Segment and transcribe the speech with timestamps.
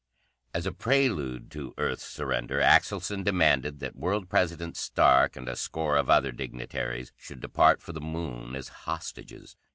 [0.55, 5.95] As a prelude to Earth's surrender, Axelson demanded that World President Stark and a score
[5.95, 9.55] of other dignitaries should depart for the Moon as hostages.